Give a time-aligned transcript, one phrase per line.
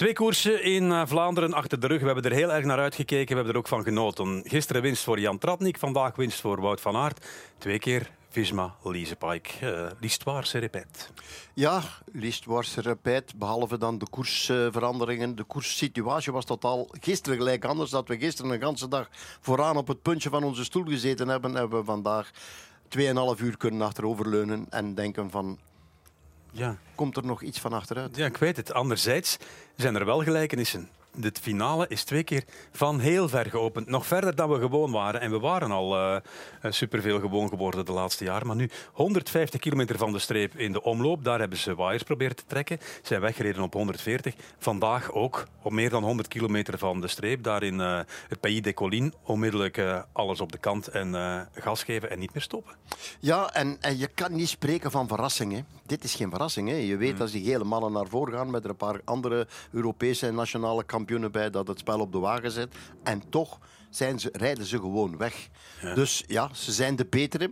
[0.00, 2.00] Twee koersen in eh, Vlaanderen achter de rug.
[2.00, 3.28] We hebben er heel erg naar uitgekeken.
[3.28, 4.42] We hebben er ook van genoten.
[4.46, 7.26] Gisteren winst voor Jan Tratnik, vandaag winst voor Wout van Aert.
[7.58, 9.50] Twee keer Visma Liesepike.
[9.62, 11.08] Uh, L'histoire se répète.
[11.54, 11.82] Ja,
[12.12, 13.36] l'histoire se répète.
[13.36, 15.36] Behalve dan de koersveranderingen.
[15.36, 17.90] De koerssituatie was totaal gisteren gelijk anders.
[17.90, 19.08] Dat we gisteren een ganse dag
[19.40, 22.30] vooraan op het puntje van onze stoel gezeten hebben, hebben we vandaag
[22.98, 25.58] 2,5 uur kunnen achteroverleunen en denken van
[26.52, 26.76] ja.
[26.94, 28.16] Komt er nog iets van achteruit?
[28.16, 28.72] Ja, ik weet het.
[28.72, 29.36] Anderzijds
[29.76, 33.86] zijn er wel gelijkenissen de finale is twee keer van heel ver geopend.
[33.86, 35.20] Nog verder dan we gewoon waren.
[35.20, 36.16] En we waren al uh,
[36.62, 38.46] superveel gewoon geworden de laatste jaren.
[38.46, 41.24] Maar nu 150 kilometer van de streep in de omloop.
[41.24, 42.78] Daar hebben ze waaiers proberen te trekken.
[43.02, 44.34] Zijn weggereden op 140.
[44.58, 47.42] Vandaag ook op meer dan 100 kilometer van de streep.
[47.42, 49.12] Daar in uh, het Pays de Collines.
[49.22, 51.14] Onmiddellijk alles op de kant en
[51.54, 52.74] gas geven en niet meer stoppen.
[53.20, 55.52] Ja, en, en je kan niet spreken van verrassing.
[55.52, 55.60] Hè.
[55.86, 56.68] Dit is geen verrassing.
[56.68, 56.74] Hè.
[56.74, 57.20] Je weet mm.
[57.20, 60.84] als die gele mannen naar voren gaan met er een paar andere Europese en nationale
[60.84, 60.99] kampioenen
[61.30, 62.74] bij dat het spel op de wagen zit.
[63.02, 63.58] En toch
[63.90, 65.48] zijn ze, rijden ze gewoon weg.
[65.94, 67.50] Dus ja, ze zijn de betere.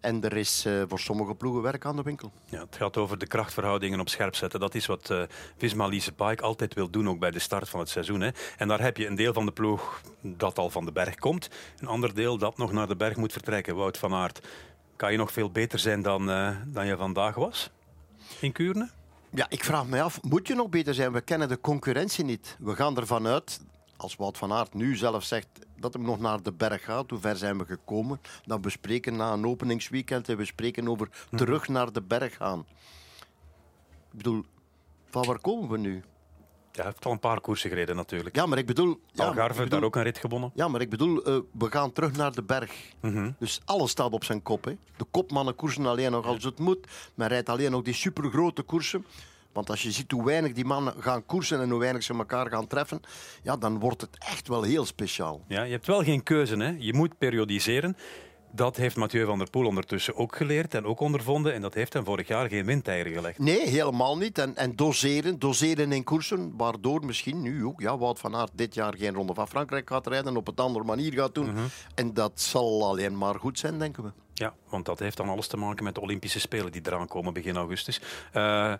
[0.00, 2.32] En er is uh, voor sommige ploegen werk aan de winkel.
[2.44, 4.60] Ja, het gaat over de krachtverhoudingen op scherp zetten.
[4.60, 5.22] Dat is wat uh,
[5.58, 8.20] Visma Lise altijd wil doen, ook bij de start van het seizoen.
[8.20, 8.30] Hè.
[8.56, 11.48] En daar heb je een deel van de ploeg dat al van de berg komt.
[11.78, 13.76] Een ander deel dat nog naar de berg moet vertrekken.
[13.76, 14.46] Wout van Aert,
[14.96, 17.70] kan je nog veel beter zijn dan, uh, dan je vandaag was
[18.40, 18.99] in Kuurne?
[19.34, 21.12] Ja, ik vraag me af, moet je nog beter zijn?
[21.12, 22.56] We kennen de concurrentie niet.
[22.58, 23.60] We gaan ervan uit,
[23.96, 27.18] als Wout van Aert nu zelf zegt dat hij nog naar de berg gaat, hoe
[27.20, 28.20] ver zijn we gekomen?
[28.44, 31.36] Dan we spreken na een openingsweekend en we spreken over hm.
[31.36, 32.66] terug naar de berg gaan.
[34.10, 34.44] Ik bedoel,
[35.04, 36.02] van waar komen we nu?
[36.72, 38.36] Ja, hij heeft al een paar koersen gereden natuurlijk.
[38.36, 39.00] Ja, maar ik bedoel...
[39.12, 40.50] Ja, Algarve, daar ook een rit gewonnen.
[40.54, 42.72] Ja, maar ik bedoel, uh, we gaan terug naar de berg.
[43.00, 44.64] Mm Dus alles staat op zijn kop.
[44.64, 44.76] Hè.
[44.96, 46.86] De kopmannen koersen alleen nog als het moet.
[47.14, 49.04] Men rijdt alleen nog die supergrote koersen.
[49.52, 52.50] Want als je ziet hoe weinig die mannen gaan koersen en hoe weinig ze elkaar
[52.50, 53.00] gaan treffen,
[53.42, 55.44] ja, dan wordt het echt wel heel speciaal.
[55.48, 56.56] Ja, je hebt wel geen keuze.
[56.56, 56.74] Hè?
[56.78, 57.96] Je moet periodiseren.
[58.52, 61.54] Dat heeft Mathieu van der Poel ondertussen ook geleerd en ook ondervonden.
[61.54, 63.38] En dat heeft hem vorig jaar geen windeieren gelegd.
[63.38, 64.38] Nee, helemaal niet.
[64.38, 66.56] En, en doseren, doseren in koersen.
[66.56, 70.06] Waardoor misschien nu ook ja, Wout van Aert dit jaar geen Ronde van Frankrijk gaat
[70.06, 70.36] rijden.
[70.36, 71.50] Op een andere manier gaat doen.
[71.50, 71.64] Mhm.
[71.94, 74.10] En dat zal alleen maar goed zijn, denken we.
[74.34, 77.32] Ja, want dat heeft dan alles te maken met de Olympische Spelen die eraan komen
[77.32, 78.00] begin augustus.
[78.34, 78.74] Uh,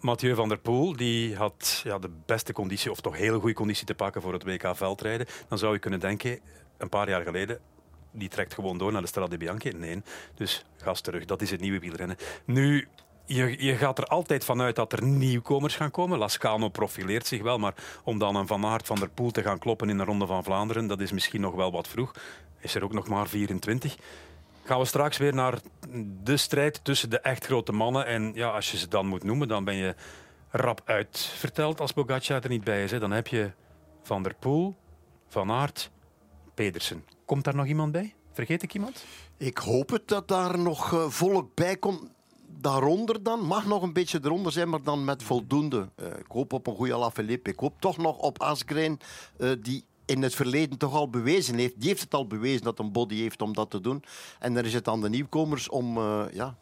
[0.00, 3.86] Mathieu van der Poel die had ja, de beste conditie, of toch hele goede conditie
[3.86, 5.26] te pakken voor het WK veldrijden.
[5.48, 6.40] Dan zou je kunnen denken,
[6.78, 7.60] een paar jaar geleden,
[8.14, 9.70] die trekt gewoon door naar de Strade Bianchi.
[9.70, 10.02] Nee,
[10.34, 11.24] dus gas terug.
[11.24, 12.16] Dat is het nieuwe wielrennen.
[12.44, 12.88] Nu,
[13.24, 16.18] je, je, gaat er altijd vanuit dat er nieuwkomers gaan komen.
[16.18, 17.74] Lascano profileert zich wel, maar
[18.04, 20.44] om dan een Van Aert van der Poel te gaan kloppen in de Ronde van
[20.44, 22.14] Vlaanderen, dat is misschien nog wel wat vroeg.
[22.60, 23.96] Is er ook nog maar 24.
[24.64, 25.58] Gaan we straks weer naar
[26.22, 28.06] de strijd tussen de echt grote mannen.
[28.06, 29.94] En ja, als je ze dan moet noemen, dan ben je
[30.50, 32.90] rap uitverteld als Bogacar er niet bij is.
[32.90, 33.50] Dan heb je
[34.02, 34.76] Van der Poel,
[35.28, 35.90] Van Aert,
[36.54, 37.04] Pedersen.
[37.24, 38.14] Komt daar nog iemand bij?
[38.32, 39.04] Vergeet ik iemand?
[39.36, 42.00] Ik hoop het dat daar nog uh, volk bij komt.
[42.60, 45.88] Daaronder dan, mag nog een beetje eronder zijn, maar dan met voldoende.
[45.96, 47.50] Uh, ik hoop op een goede Alaphilippe.
[47.50, 48.98] Ik hoop toch nog op Asgreen,
[49.38, 51.80] uh, die in het verleden toch al bewezen heeft.
[51.80, 54.04] Die heeft het al bewezen dat een body heeft om dat te doen.
[54.38, 55.98] En dan is het aan de nieuwkomers om
[56.32, 56.56] ja,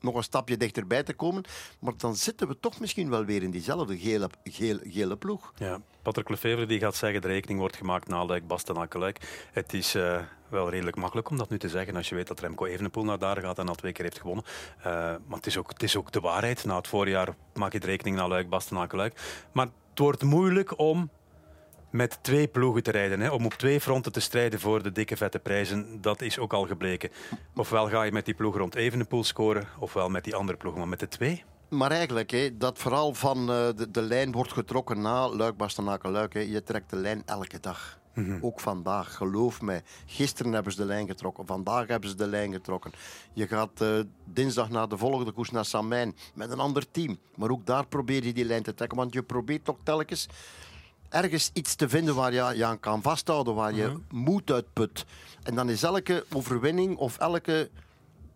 [0.00, 1.44] nog een stapje dichterbij te komen.
[1.78, 5.52] Maar dan zitten we toch misschien wel weer in diezelfde gele, gele, gele ploeg.
[5.56, 9.48] Ja, Patrick Lefevre die gaat zeggen de rekening wordt gemaakt na Luik, Bastenakeluik.
[9.52, 12.40] Het is uh, wel redelijk makkelijk om dat nu te zeggen als je weet dat
[12.40, 14.44] Remco Evenepoel naar daar gaat en al twee keer heeft gewonnen.
[14.78, 16.64] Uh, maar het is, ook, het is ook de waarheid.
[16.64, 19.20] Na het voorjaar maak je de rekening naar Luik, Bastenakeluik.
[19.52, 21.10] Maar het wordt moeilijk om
[21.96, 23.20] met twee ploegen te rijden.
[23.20, 26.52] Hè, om op twee fronten te strijden voor de dikke vette prijzen, dat is ook
[26.52, 27.10] al gebleken.
[27.54, 30.76] Ofwel ga je met die ploeg rond Evenepoel scoren, ofwel met die andere ploeg.
[30.76, 31.44] Maar met de twee...
[31.68, 36.32] Maar eigenlijk, dat vooral van uh, de, de, lijn wordt getrokken na Luik, Bastenaken, Luik.
[36.32, 37.98] Je trekt de lijn elke dag.
[38.14, 38.38] Mhm.
[38.40, 39.82] Ook vandaag, geloof mij.
[40.06, 42.92] Gisteren hebben ze de lijn getrokken, vandaag hebben ze de lijn getrokken.
[43.32, 47.18] Je gaat uh, dinsdag naar de volgende koers naar Samijn met een ander team.
[47.34, 50.28] Maar ook daar probeer je die lijn te trekken, want je probeert toch telkens
[51.08, 55.04] ergens iets te vinden waar je je aan kan vasthouden, waar je mm moed uitput.
[55.42, 57.70] En dan is elke overwinning of elke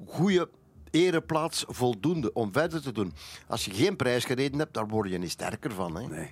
[0.06, 0.48] goede
[0.90, 3.12] ereplaats voldoende om verder te doen.
[3.46, 5.96] Als je geen prijs gereden hebt, daar word je niet sterker van.
[5.96, 6.06] Hè?
[6.06, 6.30] Nee.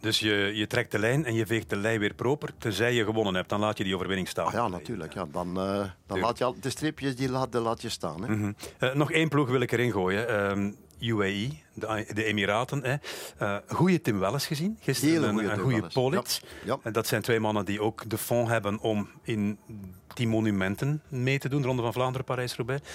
[0.00, 3.04] Dus je, je trekt de lijn en je veegt de lijn weer proper, tenzij je
[3.04, 3.48] gewonnen hebt.
[3.48, 4.46] Dan laat je die overwinning staan.
[4.46, 5.14] Ah, ja, natuurlijk.
[5.14, 5.26] Ja.
[5.32, 8.22] Dan, uh, dan laat je al, de streepjes die laat, laat je staan.
[8.22, 8.36] Hè.
[8.36, 8.52] Mhm.
[8.78, 10.56] Eh, nog één ploeg wil ik erin gooien.
[10.58, 10.72] Uh,
[11.08, 12.82] UAE, de, de Emiraten.
[12.84, 12.96] Hè.
[13.42, 14.78] Uh, goeie Tim Welles gezien.
[14.80, 16.42] Gisteren een, een goede Polit.
[16.64, 16.78] Ja.
[16.84, 16.90] Ja.
[16.90, 19.58] dat zijn twee mannen die ook de fond hebben om in
[20.14, 21.64] die monumenten mee te doen.
[21.64, 22.88] Ronde van Vlaanderen, Parijs-Roubaix.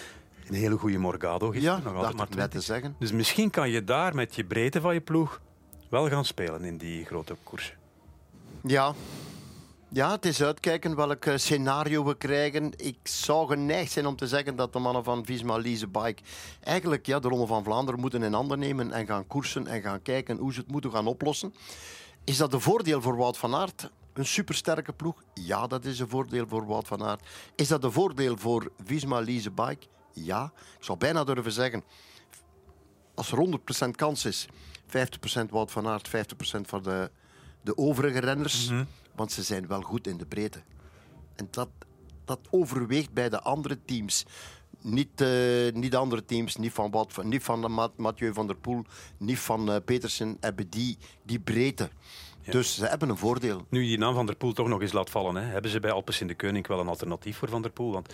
[0.48, 1.78] Een hele goede Morgado gisteren.
[1.78, 2.96] Ja, nog altijd maar net te zeggen.
[3.00, 5.42] Dus misschien kan je daar met je breedte van je ploeg
[5.90, 7.76] wel gaan spelen in die grote koersen.
[8.64, 8.94] Ja.
[9.92, 12.72] Ja, het is uitkijken welk eh, scenario we krijgen.
[12.78, 16.22] Ik zou geneigd zijn om te zeggen dat de mannen van Visma Lease Bike
[16.64, 20.02] eigenlijk ja, de Ronde van Vlaanderen moeten in handen nemen en gaan koersen en gaan
[20.02, 21.54] kijken hoe ze het moeten gaan oplossen.
[22.24, 23.90] Is dat een voordeel voor Wout van Aert?
[24.14, 25.24] Een supersterke ploeg?
[25.34, 27.24] Ja, dat is een voordeel voor Wout van Aert.
[27.56, 29.88] Is dat een voordeel voor Visma Lease Bike?
[30.14, 30.52] Ja.
[30.78, 31.84] Ik zou bijna durven zeggen,
[33.16, 34.48] als er 100% kans is,
[34.88, 36.12] 50% Wout van Aert, 50%
[36.62, 37.12] voor de,
[37.62, 38.72] de overige renners.
[39.20, 40.62] Want ze zijn wel goed in de breedte.
[41.36, 41.70] En dat,
[42.26, 44.26] dat overweegt bij de andere teams.
[44.82, 48.56] Niet, uh, niet de andere teams, niet van, wat, niet van de Mathieu van der
[48.56, 48.84] Poel,
[49.18, 51.90] niet van uh, Petersen, hebben die, die breedte.
[52.42, 52.52] Ja.
[52.52, 53.66] Dus ze hebben een voordeel.
[53.70, 55.80] Nu je die naam Van der Poel toch nog eens laat vallen, hè, hebben ze
[55.80, 57.92] bij Alpes in de Koning wel een alternatief voor Van der Poel?
[57.92, 58.14] Want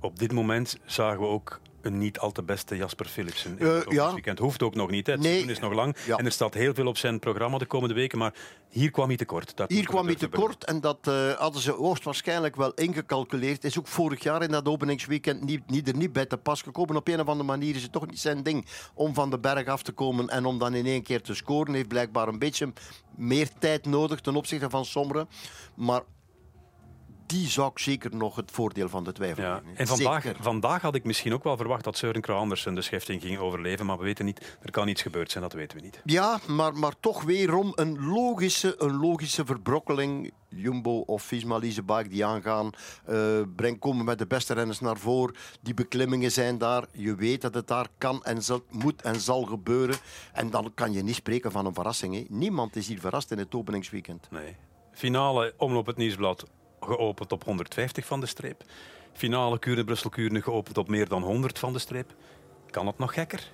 [0.00, 3.56] op dit moment zagen we ook een niet al te beste Jasper Philipsen.
[3.58, 4.12] Uh, ja.
[4.12, 5.06] weekend hoeft ook nog niet.
[5.06, 5.12] Hè.
[5.12, 5.44] Het nee.
[5.44, 5.96] is nog lang.
[5.96, 8.18] En er staat heel veel op zijn programma de komende weken.
[8.18, 8.34] Maar
[8.68, 9.56] hier kwam hij tekort.
[9.56, 10.64] Dat hier kwam hij tekort.
[10.64, 13.64] En dat uh, hadden ze hoogstwaarschijnlijk wel ingecalculeerd.
[13.64, 16.96] Is ook vorig jaar in dat openingsweekend niet, niet, er niet bij te pas gekomen.
[16.96, 19.66] Op een of andere manier is het toch niet zijn ding om van de berg
[19.66, 21.74] af te komen en om dan in één keer te scoren.
[21.74, 22.72] Heeft blijkbaar een beetje
[23.16, 25.28] meer tijd nodig ten opzichte van sommigen.
[25.74, 26.02] Maar
[27.26, 29.62] die zou ik zeker nog het voordeel van de twijfel ja.
[29.74, 33.22] En vandaag, vandaag had ik misschien ook wel verwacht dat Søren Kragh Andersen de schefting
[33.22, 33.86] ging overleven.
[33.86, 36.00] Maar we weten niet, er kan iets gebeurd zijn, dat weten we niet.
[36.04, 40.32] Ja, maar, maar toch weerom een logische, een logische verbrokkeling.
[40.48, 42.70] Jumbo of Visma Leasebike die aangaan.
[43.08, 45.34] Uh, breng, komen met de beste renners naar voren.
[45.60, 46.84] Die beklimmingen zijn daar.
[46.92, 49.96] Je weet dat het daar kan en zal, moet en zal gebeuren.
[50.32, 52.14] En dan kan je niet spreken van een verrassing.
[52.14, 52.24] Hè.
[52.28, 54.28] Niemand is hier verrast in het openingsweekend.
[54.30, 54.56] Nee.
[54.92, 56.46] Finale Omloop het Nieuwsblad
[56.86, 58.64] geopend op 150 van de streep.
[59.12, 62.14] Finale Kuren Brussel Kuren geopend op meer dan 100 van de streep.
[62.70, 63.50] Kan het nog gekker?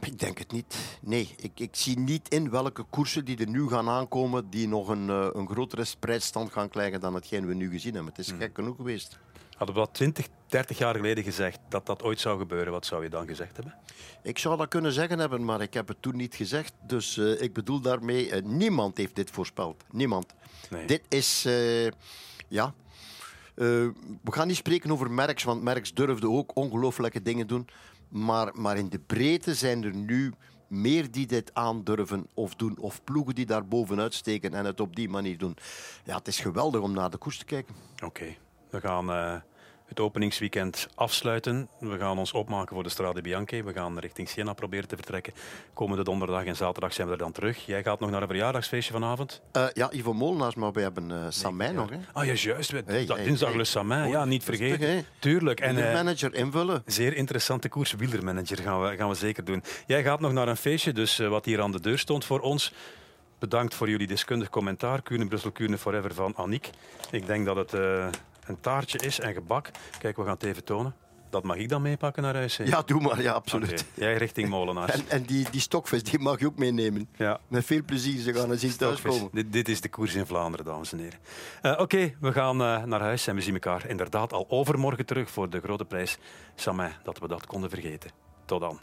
[0.00, 0.98] Ik denk het niet.
[1.00, 4.88] Nee, ik, ik zie niet in welke koersen die er nu gaan aankomen die nog
[4.88, 8.12] een, uh, een grotere spreidstand gaan krijgen dan hetgeen we nu gezien hebben.
[8.12, 8.38] Het is hmm.
[8.38, 9.18] gek genoeg geweest.
[9.56, 13.02] Hadden we dat 20, 30 jaar geleden gezegd dat dat ooit zou gebeuren, wat zou
[13.02, 13.74] je dan gezegd hebben?
[14.22, 16.72] Ik zou dat kunnen zeggen hebben, maar ik heb het toen niet gezegd.
[16.86, 19.84] Dus uh, ik bedoel daarmee, uh, niemand heeft dit voorspeld.
[19.90, 20.34] Niemand.
[20.70, 20.86] Nee.
[20.86, 21.90] Dit is, uh,
[22.48, 22.74] ja...
[23.54, 23.92] we
[24.24, 27.68] gaan niet spreken over Merks, want Merks durfde ook ongelooflijke dingen doen.
[28.08, 30.34] Maar, maar in de breedte zijn er nu
[30.66, 32.78] meer die dit aandurven of doen.
[32.78, 35.56] Of ploegen die daar bovenuit steken en het op die manier doen.
[36.04, 37.74] Ja, het is geweldig om naar de koers te kijken.
[38.04, 38.36] Oké,
[38.80, 39.42] we gaan
[39.86, 41.68] het openingsweekend afsluiten.
[41.78, 43.64] We gaan ons opmaken voor de Strade Bianche.
[43.64, 45.32] We gaan richting Siena proberen te vertrekken.
[45.74, 47.66] Komende donderdag en zaterdag zijn we er dan terug.
[47.66, 49.42] Jij gaat nog naar een verjaardagsfeestje vanavond?
[49.56, 51.90] Uh, ja, Ivo Molenaars, maar we hebben uh, Samin nog.
[51.90, 51.96] Hè?
[52.12, 52.70] Ah ja, juist.
[52.86, 54.08] Hey, dat, dinsdag hey, Samin.
[54.08, 55.04] Ja, niet vergeten.
[55.18, 55.60] Tuurlijk.
[55.60, 56.82] En, uh, manager invullen.
[56.86, 57.92] Zeer interessante koers.
[57.92, 59.62] Wielermanager gaan we, gaan we zeker doen.
[59.86, 62.72] Jij gaat nog naar een feestje, dus wat hier aan de deur stond voor ons.
[63.38, 65.02] Bedankt voor jullie deskundig commentaar.
[65.02, 66.70] Kuurne Brussel, Kuurne Forever van Aniek.
[67.10, 67.72] Ik denk dat het
[68.46, 69.70] een taartje is en gebak.
[69.98, 70.94] Kijk, we gaan het even tonen.
[71.30, 72.56] Dat mag ik dan meepakken naar huis?
[72.56, 73.22] Ja, doe maar.
[73.22, 73.70] Ja, absoluut.
[73.70, 73.84] Okay.
[73.94, 74.92] Jij richting Molenaars.
[74.96, 77.08] en, en die, die stokvis die mag je ook meenemen.
[77.16, 77.40] Ja.
[77.48, 78.20] Met veel plezier.
[78.20, 79.28] Ze gaan eens zien thuiskomen.
[79.32, 81.18] Dit, dit is de koers in Vlaanderen, dames en heren.
[81.62, 85.06] Uh, Oké, okay, we gaan uh, naar huis en we zien elkaar inderdaad al overmorgen
[85.06, 86.18] terug voor de grote prijs
[86.54, 86.92] Samin.
[87.02, 88.10] Dat we dat konden vergeten.
[88.44, 88.80] Tot dan.